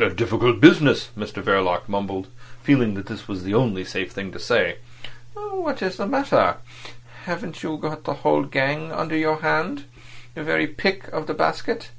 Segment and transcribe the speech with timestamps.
[0.00, 2.28] "A difficult business," Mr Verloc mumbled,
[2.62, 4.78] feeling that this was the only safe thing to say.
[5.34, 6.56] "What is the matter?
[7.26, 9.84] Haven't you the whole gang under your hand?
[10.34, 11.90] The very pick of the basket?